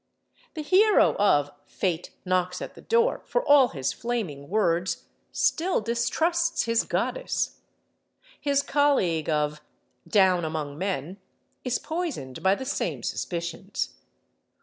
The 0.55 0.63
hero 0.63 1.13
of 1.19 1.51
"Fate 1.67 2.09
Knocks 2.25 2.59
at 2.59 2.73
the 2.73 2.81
Door," 2.81 3.21
for 3.23 3.47
all 3.47 3.67
his 3.67 3.93
flaming 3.93 4.49
words, 4.49 5.05
still 5.31 5.79
distrusts 5.79 6.63
his 6.63 6.85
goddess. 6.85 7.57
His 8.39 8.63
colleague 8.63 9.29
of 9.29 9.61
"Down 10.07 10.43
Among 10.43 10.75
Men" 10.75 11.17
is 11.63 11.77
poisoned 11.77 12.41
by 12.41 12.55
the 12.55 12.65
same 12.65 13.03
suspicions. 13.03 13.93